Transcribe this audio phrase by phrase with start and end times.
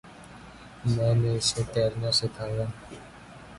[0.93, 2.65] میں نے اسے تیرنا سکھایا۔